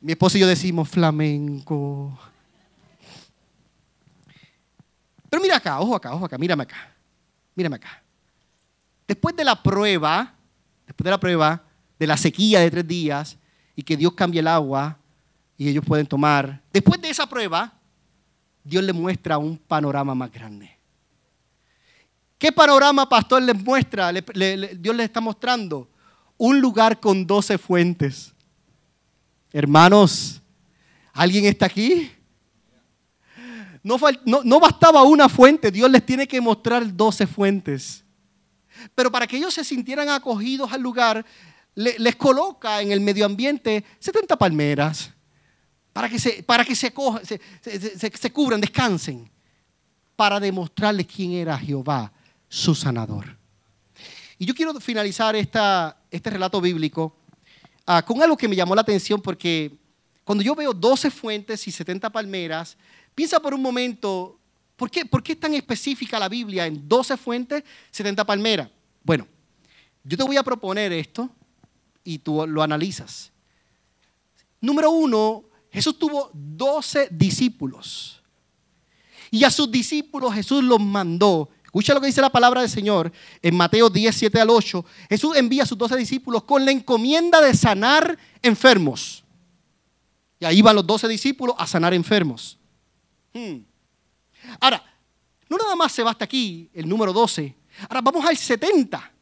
[0.00, 2.18] Mi esposo y yo decimos flamenco.
[5.28, 6.94] Pero mira acá, ojo acá, ojo acá, mírame acá.
[7.54, 8.02] Mírame acá.
[9.06, 10.34] Después de la prueba,
[10.86, 11.62] después de la prueba,
[11.98, 13.38] de la sequía de tres días
[13.74, 14.98] y que Dios cambie el agua
[15.58, 17.78] y ellos pueden tomar, después de esa prueba,
[18.64, 20.75] Dios le muestra un panorama más grande.
[22.38, 24.12] ¿Qué panorama, pastor, les muestra?
[24.12, 25.88] Dios les está mostrando
[26.36, 28.32] un lugar con doce fuentes.
[29.52, 30.42] Hermanos,
[31.12, 32.10] ¿alguien está aquí?
[33.82, 38.04] No, bastaba una fuente, Dios les tiene que mostrar doce fuentes.
[38.94, 41.24] Pero para que ellos se sintieran acogidos al lugar,
[41.74, 45.10] les coloca en el medio ambiente 70 palmeras
[45.92, 49.30] para que se, para que se, se, cubran, descansen,
[50.14, 52.12] para demostrarles quién era Jehová,
[52.48, 53.36] su sanador.
[54.38, 57.16] Y yo quiero finalizar esta, este relato bíblico
[57.86, 59.72] ah, con algo que me llamó la atención porque
[60.24, 62.76] cuando yo veo 12 fuentes y 70 palmeras,
[63.16, 64.38] Piensa por un momento,
[64.76, 68.68] ¿por qué, ¿por qué es tan específica la Biblia en 12 fuentes, 70 palmeras?
[69.02, 69.26] Bueno,
[70.04, 71.30] yo te voy a proponer esto
[72.04, 73.32] y tú lo analizas.
[74.60, 78.22] Número uno, Jesús tuvo 12 discípulos.
[79.30, 81.48] Y a sus discípulos Jesús los mandó.
[81.76, 83.12] Escucha lo que dice la palabra del Señor
[83.42, 84.82] en Mateo 10, 7 al 8.
[85.10, 89.22] Jesús envía a sus 12 discípulos con la encomienda de sanar enfermos.
[90.40, 92.56] Y ahí van los 12 discípulos a sanar enfermos.
[93.34, 93.58] Hmm.
[94.58, 94.82] Ahora,
[95.50, 97.54] no nada más se basta aquí el número 12.
[97.90, 99.12] Ahora vamos al 70.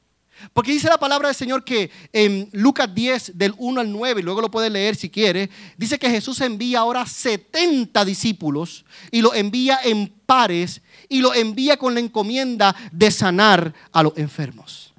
[0.52, 4.24] Porque dice la palabra del Señor que en Lucas 10, del 1 al 9, y
[4.24, 9.34] luego lo puedes leer si quieres, dice que Jesús envía ahora 70 discípulos y lo
[9.34, 10.82] envía en pares
[11.14, 14.92] y lo envía con la encomienda de sanar a los enfermos.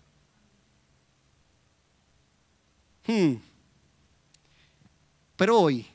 [3.06, 3.34] Hmm.
[5.36, 5.86] Pero hoy,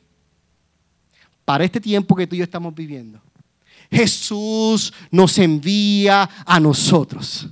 [1.43, 3.19] para este tiempo que tú y yo estamos viviendo,
[3.91, 7.49] Jesús nos envía a nosotros.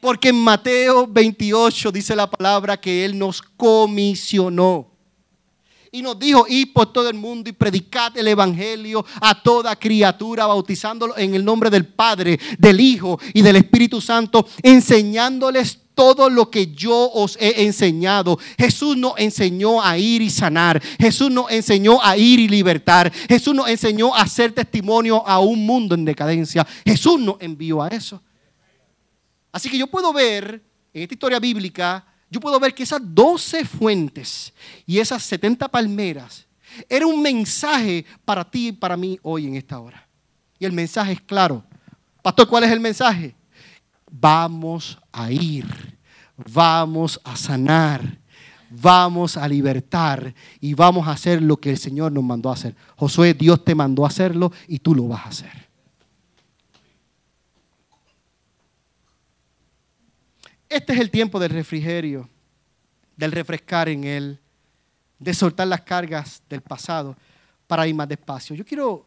[0.00, 4.90] Porque en Mateo 28 dice la palabra que Él nos comisionó.
[5.90, 10.46] Y nos dijo, id por todo el mundo y predicad el Evangelio a toda criatura,
[10.46, 16.48] bautizándolo en el nombre del Padre, del Hijo y del Espíritu Santo, enseñándoles todo lo
[16.48, 18.38] que yo os he enseñado.
[18.56, 20.80] Jesús nos enseñó a ir y sanar.
[20.96, 23.12] Jesús nos enseñó a ir y libertar.
[23.28, 26.64] Jesús nos enseñó a hacer testimonio a un mundo en decadencia.
[26.84, 28.22] Jesús nos envió a eso.
[29.50, 33.64] Así que yo puedo ver en esta historia bíblica, yo puedo ver que esas 12
[33.64, 34.52] fuentes
[34.86, 36.46] y esas 70 palmeras
[36.88, 40.06] era un mensaje para ti y para mí hoy en esta hora.
[40.58, 41.64] Y el mensaje es claro.
[42.22, 43.34] Pastor, ¿cuál es el mensaje?
[44.10, 45.66] vamos a ir,
[46.52, 48.18] vamos a sanar,
[48.70, 52.74] vamos a libertar y vamos a hacer lo que el Señor nos mandó a hacer.
[52.96, 55.67] Josué, Dios te mandó a hacerlo y tú lo vas a hacer.
[60.68, 62.28] Este es el tiempo del refrigerio,
[63.16, 64.38] del refrescar en Él,
[65.18, 67.16] de soltar las cargas del pasado
[67.66, 68.54] para ir más despacio.
[68.54, 69.06] Yo quiero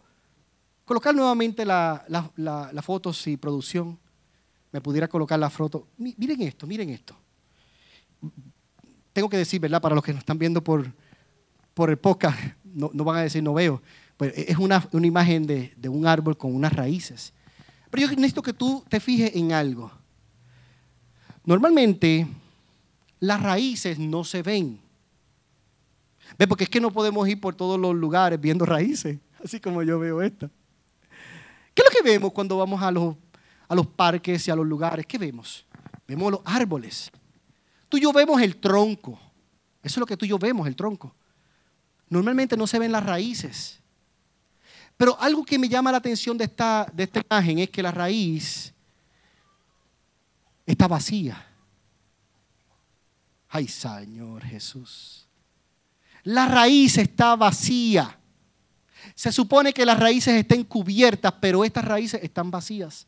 [0.85, 3.97] colocar nuevamente las fotos y producción
[4.71, 5.87] me pudiera colocar la foto.
[5.97, 7.15] Miren esto, miren esto.
[9.13, 9.81] Tengo que decir, ¿verdad?
[9.81, 10.91] Para los que nos están viendo por,
[11.73, 13.81] por el podcast, no, van a decir no veo.
[14.17, 17.33] Pues es una, imagen de, de un árbol con unas raíces.
[17.89, 19.91] Pero yo necesito que tú te fijes en algo.
[21.43, 22.27] Normalmente
[23.19, 24.79] las raíces no se ven.
[26.37, 26.47] ¿Ve?
[26.47, 29.19] Porque es que no podemos ir por todos los lugares viendo raíces.
[29.43, 30.49] Así como yo veo esta.
[31.73, 33.15] ¿Qué es lo que vemos cuando vamos a los,
[33.67, 35.05] a los parques y a los lugares?
[35.05, 35.65] ¿Qué vemos?
[36.07, 37.11] Vemos los árboles.
[37.89, 39.19] Tú y yo vemos el tronco.
[39.83, 41.15] Eso es lo que tú y yo vemos, el tronco.
[42.09, 43.79] Normalmente no se ven las raíces.
[44.97, 47.91] Pero algo que me llama la atención de esta, de esta imagen es que la
[47.91, 48.70] raíz
[50.65, 51.45] está vacía.
[53.49, 55.27] Ay, Señor Jesús.
[56.23, 58.17] La raíz está vacía.
[59.15, 63.07] Se supone que las raíces estén cubiertas, pero estas raíces están vacías.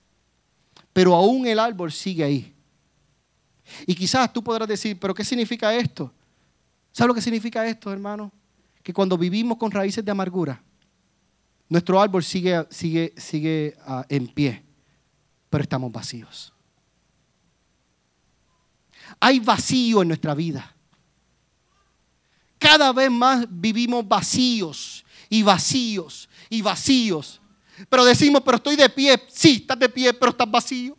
[0.91, 2.53] Pero aún el árbol sigue ahí.
[3.87, 6.11] Y quizás tú podrás decir, pero ¿qué significa esto?
[6.91, 8.31] ¿Sabes lo que significa esto, hermano?
[8.83, 10.61] Que cuando vivimos con raíces de amargura,
[11.69, 14.63] nuestro árbol sigue, sigue, sigue uh, en pie,
[15.49, 16.52] pero estamos vacíos.
[19.25, 20.75] Hay vacío en nuestra vida.
[22.59, 27.39] Cada vez más vivimos vacíos y vacíos y vacíos.
[27.87, 29.23] Pero decimos, pero estoy de pie.
[29.29, 30.97] Sí, estás de pie, pero estás vacío.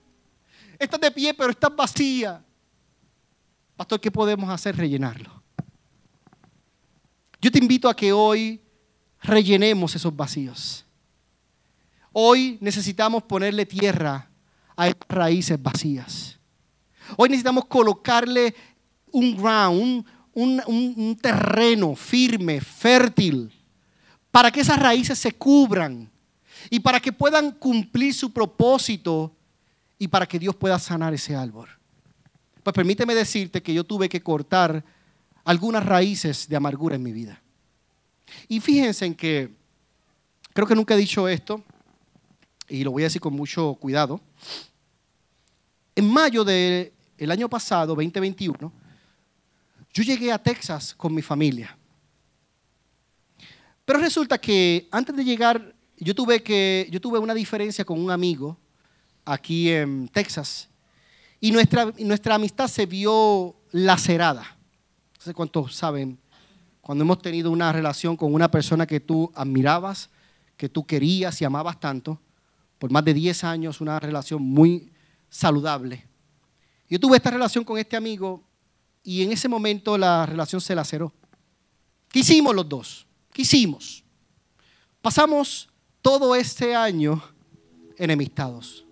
[0.79, 2.43] Estás de pie, pero estás vacía.
[3.77, 4.75] Pastor, ¿qué podemos hacer?
[4.75, 5.43] Rellenarlo.
[7.43, 8.59] Yo te invito a que hoy
[9.21, 10.87] rellenemos esos vacíos.
[12.11, 14.31] Hoy necesitamos ponerle tierra
[14.75, 16.39] a esas raíces vacías.
[17.17, 18.55] Hoy necesitamos colocarle
[19.13, 23.53] un ground, un, un terreno firme, fértil,
[24.31, 26.11] para que esas raíces se cubran
[26.71, 29.33] y para que puedan cumplir su propósito
[29.99, 31.69] y para que Dios pueda sanar ese árbol.
[32.63, 34.85] Pues permíteme decirte que yo tuve que cortar
[35.45, 37.41] algunas raíces de amargura en mi vida.
[38.49, 39.55] Y fíjense en que,
[40.53, 41.63] creo que nunca he dicho esto,
[42.69, 44.21] y lo voy a decir con mucho cuidado.
[45.95, 46.45] En mayo
[47.17, 48.73] del año pasado, 2021,
[49.93, 51.77] yo llegué a Texas con mi familia.
[53.85, 58.11] Pero resulta que antes de llegar, yo tuve, que, yo tuve una diferencia con un
[58.11, 58.59] amigo
[59.25, 60.69] aquí en Texas.
[61.41, 64.43] Y nuestra, nuestra amistad se vio lacerada.
[64.43, 66.19] No sé cuántos saben,
[66.81, 70.11] cuando hemos tenido una relación con una persona que tú admirabas,
[70.57, 72.21] que tú querías y amabas tanto,
[72.79, 74.93] por más de 10 años, una relación muy
[75.31, 76.07] saludable.
[76.95, 78.41] Yo tuve esta relación con este amigo
[79.03, 81.13] y en ese momento la relación se laceró.
[82.09, 83.05] ¿Qué hicimos los dos?
[83.33, 84.05] ¿Qué hicimos?
[85.03, 85.69] Pasamos
[86.01, 87.21] todo este año
[87.99, 88.87] enemistados.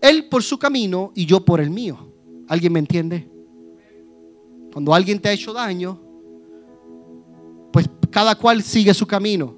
[0.00, 2.12] Él por su camino y yo por el mío.
[2.46, 3.28] ¿Alguien me entiende?
[4.72, 6.00] Cuando alguien te ha hecho daño,
[7.72, 9.52] pues cada cual sigue su camino.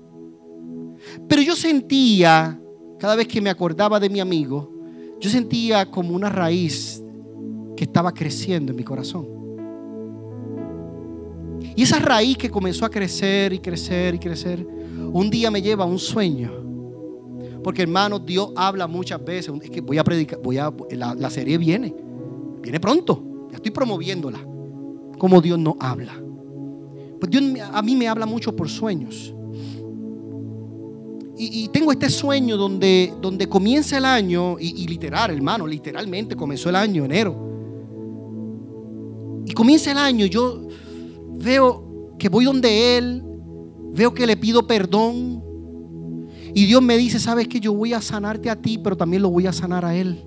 [1.29, 2.59] Pero yo sentía,
[2.99, 4.80] cada vez que me acordaba de mi amigo,
[5.21, 7.03] yo sentía como una raíz
[7.77, 9.27] que estaba creciendo en mi corazón.
[11.77, 14.67] Y esa raíz que comenzó a crecer y crecer y crecer,
[15.13, 16.61] un día me lleva a un sueño
[17.63, 19.53] porque hermano, Dios habla muchas veces.
[19.63, 21.95] Es que voy a predicar, voy a, la, serie viene,
[22.63, 23.49] viene pronto.
[23.51, 24.39] Ya estoy promoviéndola.
[25.19, 26.15] Como Dios no habla.
[27.19, 29.35] Pues Dios a mí me habla mucho por sueños.
[31.43, 36.77] Y, tengo este sueño donde, donde comienza el año, y, literal, hermano, literalmente comenzó el
[36.77, 37.35] año, enero.
[39.47, 40.69] Y comienza el año, yo
[41.39, 43.25] veo que voy donde Él,
[43.95, 45.43] veo que le pido perdón,
[46.53, 49.31] y Dios me dice, sabes que yo voy a sanarte a ti, pero también lo
[49.31, 50.23] voy a sanar a Él.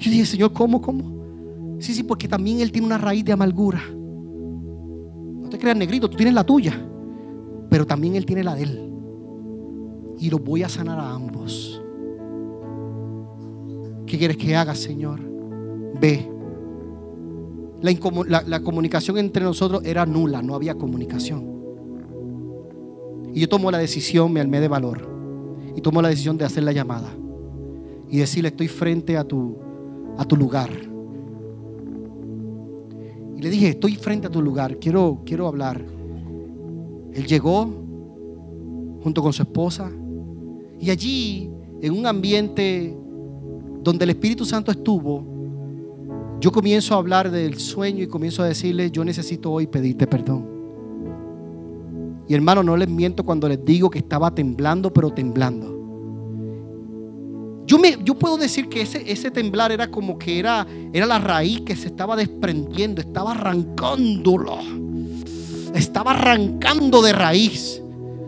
[0.00, 0.82] Yo dije, Señor, ¿cómo?
[0.82, 1.78] ¿Cómo?
[1.78, 3.80] Sí, sí, porque también Él tiene una raíz de amargura.
[3.88, 6.84] No te creas negrito, tú tienes la tuya,
[7.70, 8.87] pero también Él tiene la de Él.
[10.18, 11.82] Y lo voy a sanar a ambos.
[14.06, 15.20] ¿Qué quieres que haga, Señor?
[16.00, 16.28] Ve.
[17.80, 21.58] La, la comunicación entre nosotros era nula, no había comunicación.
[23.34, 25.06] Y yo tomo la decisión, me almé de valor.
[25.76, 27.08] Y tomo la decisión de hacer la llamada.
[28.08, 29.56] Y decirle, estoy frente a tu,
[30.16, 30.70] a tu lugar.
[33.36, 35.84] Y le dije, estoy frente a tu lugar, quiero, quiero hablar.
[37.12, 37.68] Él llegó
[39.02, 39.92] junto con su esposa.
[40.80, 42.96] Y allí, en un ambiente
[43.82, 45.24] donde el Espíritu Santo estuvo,
[46.40, 50.46] yo comienzo a hablar del sueño y comienzo a decirle, yo necesito hoy pedirte perdón.
[52.28, 55.76] Y hermano, no les miento cuando les digo que estaba temblando, pero temblando.
[57.66, 61.18] Yo, me, yo puedo decir que ese, ese temblar era como que era, era la
[61.18, 64.58] raíz que se estaba desprendiendo, estaba arrancándolo.
[65.74, 67.82] Estaba arrancando de raíz.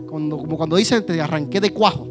[0.07, 2.10] Cuando, como cuando dicen, te arranqué de cuajo.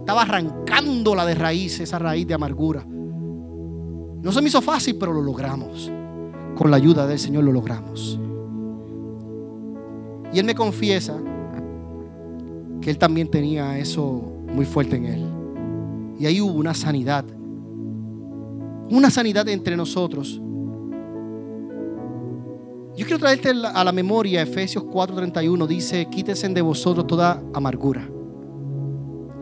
[0.00, 2.84] Estaba arrancándola de raíz, esa raíz de amargura.
[2.86, 5.90] No se me hizo fácil, pero lo logramos.
[6.56, 8.18] Con la ayuda del Señor lo logramos.
[10.32, 11.16] Y él me confiesa
[12.80, 14.22] que él también tenía eso
[14.52, 15.26] muy fuerte en él.
[16.18, 17.24] Y ahí hubo una sanidad.
[18.90, 20.40] Una sanidad entre nosotros.
[22.96, 25.66] Yo quiero traerte a la memoria Efesios 4:31.
[25.66, 28.06] Dice, quítese de vosotros toda amargura,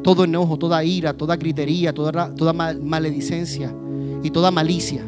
[0.09, 2.33] todo enojo, toda ira, toda gritería, toda,
[2.81, 3.77] maledicencia
[4.23, 5.05] y toda malicia.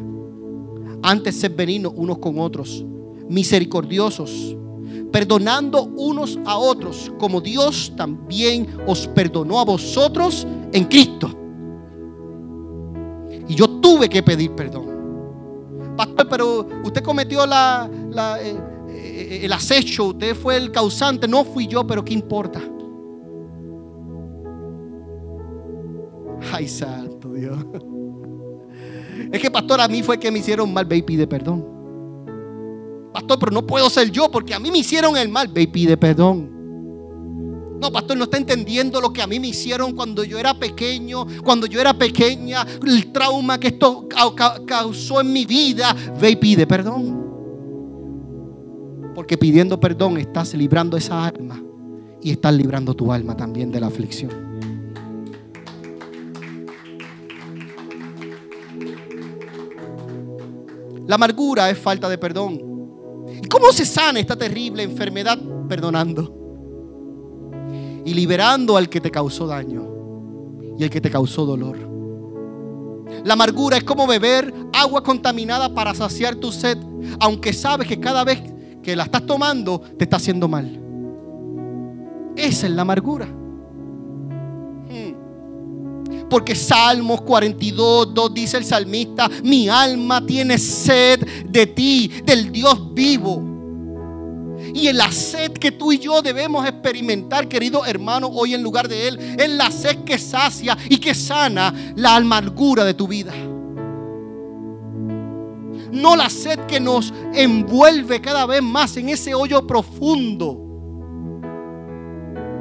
[1.01, 2.85] Antes ser benignos unos con otros,
[3.27, 4.55] misericordiosos,
[5.11, 11.31] perdonando unos a otros, como Dios también os perdonó a vosotros en Cristo.
[13.47, 14.85] Y yo tuve que pedir perdón.
[15.97, 17.89] Pastor, pero usted cometió la,
[18.39, 18.55] eh,
[18.87, 22.61] eh, el acecho, usted fue el causante, no fui yo, pero ¿qué importa?
[26.51, 27.57] Ay, santo Dios.
[29.31, 31.65] Es que, pastor, a mí fue que me hicieron mal, ve y pide perdón.
[33.13, 35.67] Pastor, pero no puedo ser yo porque a mí me hicieron el mal, ve y
[35.67, 36.49] pide perdón.
[37.81, 41.25] No, pastor, no está entendiendo lo que a mí me hicieron cuando yo era pequeño,
[41.43, 44.07] cuando yo era pequeña, el trauma que esto
[44.67, 45.95] causó en mi vida.
[46.19, 47.19] Ve y pide perdón.
[49.15, 51.61] Porque pidiendo perdón estás librando esa alma
[52.21, 54.50] y estás librando tu alma también de la aflicción.
[61.11, 62.57] La amargura es falta de perdón.
[63.43, 65.37] ¿Y cómo se sana esta terrible enfermedad?
[65.67, 66.33] Perdonando.
[68.05, 69.89] Y liberando al que te causó daño
[70.79, 71.77] y al que te causó dolor.
[73.25, 76.77] La amargura es como beber agua contaminada para saciar tu sed,
[77.19, 78.41] aunque sabes que cada vez
[78.81, 80.81] que la estás tomando te está haciendo mal.
[82.37, 83.27] Esa es la amargura.
[86.31, 92.93] Porque Salmos 42, 2 dice el salmista, mi alma tiene sed de ti, del Dios
[92.93, 93.43] vivo.
[94.73, 98.87] Y en la sed que tú y yo debemos experimentar, querido hermano, hoy en lugar
[98.87, 103.33] de Él, es la sed que sacia y que sana la amargura de tu vida.
[105.91, 110.57] No la sed que nos envuelve cada vez más en ese hoyo profundo,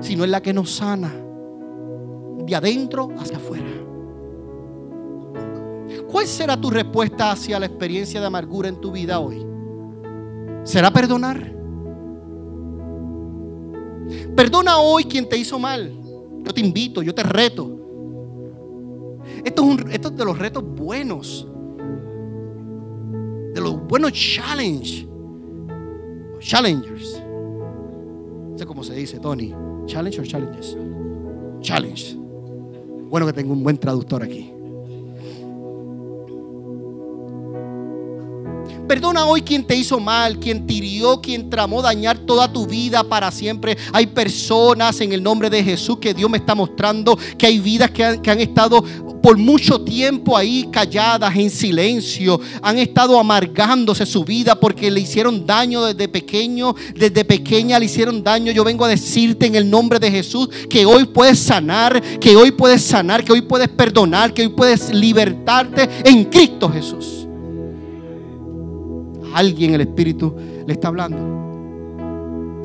[0.00, 1.29] sino es la que nos sana
[2.46, 3.66] de adentro hacia afuera.
[6.10, 9.46] ¿Cuál será tu respuesta hacia la experiencia de amargura en tu vida hoy?
[10.64, 11.54] ¿Será perdonar?
[14.34, 15.92] Perdona hoy quien te hizo mal.
[16.42, 17.78] Yo te invito, yo te reto.
[19.44, 21.46] Esto es, esto es de los retos buenos.
[23.54, 25.06] De los buenos challenge.
[26.40, 27.22] Challengers.
[28.50, 29.54] No sé cómo se dice, Tony.
[29.86, 30.76] Challenge o challenges.
[31.60, 32.19] Challenge.
[33.10, 34.59] Bueno que tengo un buen traductor aquí.
[38.90, 43.04] Perdona hoy quien te hizo mal, quien te hirió, quien tramó dañar toda tu vida
[43.04, 43.78] para siempre.
[43.92, 47.92] Hay personas en el nombre de Jesús que Dios me está mostrando que hay vidas
[47.92, 48.82] que han, que han estado
[49.22, 52.40] por mucho tiempo ahí calladas, en silencio.
[52.62, 58.24] Han estado amargándose su vida porque le hicieron daño desde pequeño, desde pequeña le hicieron
[58.24, 58.50] daño.
[58.50, 62.50] Yo vengo a decirte en el nombre de Jesús que hoy puedes sanar, que hoy
[62.50, 67.19] puedes sanar, que hoy puedes perdonar, que hoy puedes libertarte en Cristo Jesús
[69.34, 70.34] alguien el Espíritu
[70.66, 71.40] le está hablando.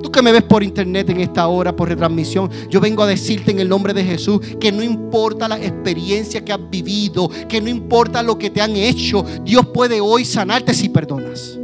[0.02, 3.52] Tú que me ves por internet en esta hora, por retransmisión, yo vengo a decirte
[3.52, 7.70] en el nombre de Jesús que no importa la experiencia que has vivido, que no
[7.70, 11.58] importa lo que te han hecho, Dios puede hoy sanarte si perdonas.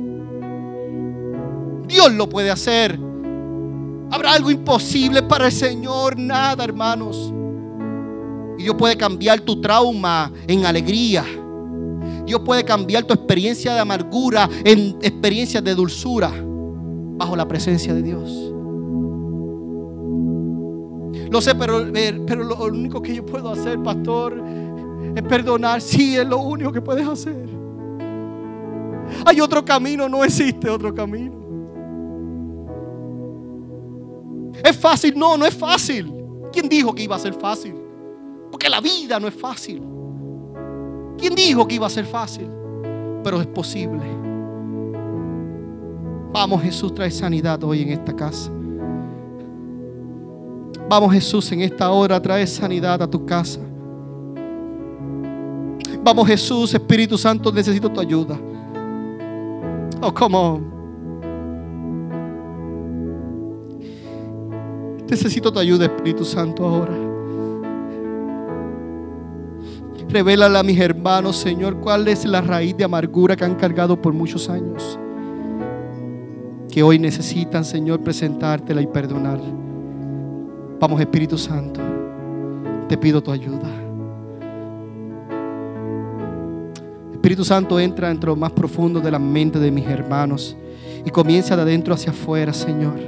[1.88, 2.98] Dios lo puede hacer.
[4.10, 6.18] ¿Habrá algo imposible para el Señor?
[6.18, 7.32] Nada, hermanos.
[8.58, 11.26] Y Dios puede cambiar tu trauma en alegría
[12.32, 16.32] Dios puede cambiar tu experiencia de amargura en experiencias de dulzura
[17.18, 18.54] bajo la presencia de Dios.
[21.30, 24.42] Lo sé, pero, eh, pero lo único que yo puedo hacer, pastor,
[25.14, 25.82] es perdonar.
[25.82, 27.50] Sí, es lo único que puedes hacer.
[29.26, 31.36] Hay otro camino, no existe otro camino.
[34.64, 35.16] ¿Es fácil?
[35.18, 36.14] No, no es fácil.
[36.54, 37.76] ¿Quién dijo que iba a ser fácil?
[38.50, 39.91] Porque la vida no es fácil.
[41.22, 42.48] ¿Quién dijo que iba a ser fácil?
[43.24, 44.02] Pero es posible.
[46.34, 48.52] Vamos Jesús, trae sanidad hoy en esta casa.
[50.90, 53.60] Vamos Jesús, en esta hora trae sanidad a tu casa.
[56.04, 58.40] Vamos Jesús, Espíritu Santo, necesito tu ayuda.
[60.02, 60.60] Oh, come
[65.08, 67.11] Necesito tu ayuda, Espíritu Santo, ahora.
[70.12, 74.14] Revélale a mis hermanos, Señor, cuál es la raíz de amargura que han cargado por
[74.14, 75.00] muchos años.
[76.70, 79.42] que hoy necesitan, Señor, presentártela y perdonar.
[80.80, 81.82] Vamos, Espíritu Santo,
[82.88, 83.68] te pido tu ayuda.
[87.12, 90.56] Espíritu Santo entra dentro más profundo de la mente de mis hermanos
[91.06, 93.00] y comienza de adentro hacia afuera, Señor.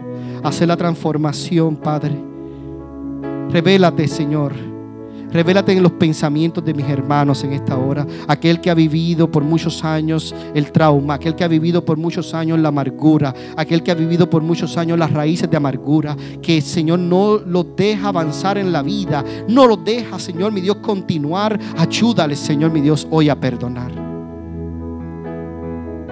[0.43, 2.17] Hacer la transformación, Padre.
[3.49, 4.72] Revélate, Señor
[5.33, 8.05] Revélate en los pensamientos de mis hermanos en esta hora.
[8.27, 12.35] Aquel que ha vivido por muchos años el trauma, aquel que ha vivido por muchos
[12.35, 16.57] años la amargura, aquel que ha vivido por muchos años las raíces de amargura, que
[16.57, 20.77] el Señor no lo deja avanzar en la vida, no lo deja, Señor, mi Dios,
[20.77, 21.59] continuar.
[21.77, 23.91] Ayúdale, Señor, mi Dios, hoy a perdonar.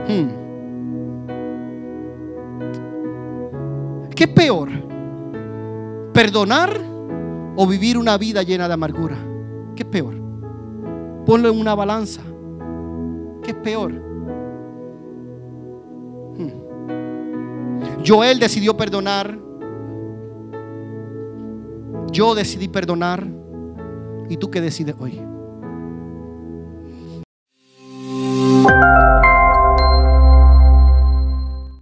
[0.07, 0.41] Hmm.
[4.15, 4.69] ¿Qué es peor?
[6.11, 6.90] ¿Perdonar?
[7.55, 9.17] O vivir una vida llena de amargura?
[9.75, 10.15] ¿Qué es peor?
[11.25, 12.21] Ponlo en una balanza.
[13.43, 13.91] ¿Qué es peor?
[16.37, 16.51] Hmm.
[18.05, 19.37] Joel decidió perdonar.
[22.11, 23.25] Yo decidí perdonar.
[24.29, 25.21] ¿Y tú qué decides hoy?